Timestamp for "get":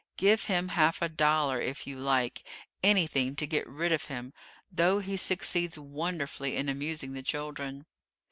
3.45-3.67